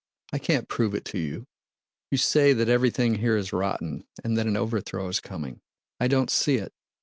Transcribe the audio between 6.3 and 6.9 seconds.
see it.